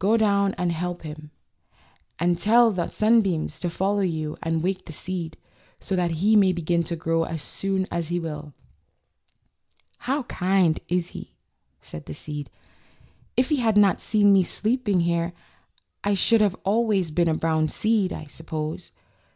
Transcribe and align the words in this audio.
Go 0.00 0.16
down 0.16 0.52
and 0.58 0.72
help 0.72 1.02
him, 1.02 1.30
and 2.18 2.36
tell 2.36 2.70
100 2.70 2.74
THE 2.74 2.80
LITTLE 2.82 2.90
SEED. 2.90 2.90
the 2.92 2.96
sunbeams 2.98 3.60
to 3.60 3.70
follow 3.70 4.00
you 4.00 4.36
and 4.42 4.64
wake 4.64 4.84
the 4.86 4.92
seed, 4.92 5.36
so 5.78 5.94
that 5.94 6.10
he 6.10 6.34
may 6.34 6.50
begin 6.52 6.82
to 6.82 6.96
grow 6.96 7.22
as 7.22 7.40
soon 7.40 7.86
as 7.88 8.08
he 8.08 8.18
will/ 8.18 8.52
^^How 10.06 10.26
kind 10.26 10.80
he 10.88 10.96
is!'^ 10.96 11.28
said 11.80 12.06
the 12.06 12.14
seed. 12.14 12.50
''If 13.38 13.48
he 13.48 13.58
had 13.58 13.76
not 13.76 14.00
seen 14.00 14.32
me 14.32 14.42
sleeping 14.42 14.98
here 15.02 15.32
I 16.02 16.14
should 16.14 16.40
have 16.40 16.56
always 16.64 17.12
been 17.12 17.28
a 17.28 17.34
brown 17.34 17.68
seed, 17.68 18.12
I 18.12 18.26
suppose. 18.26 18.90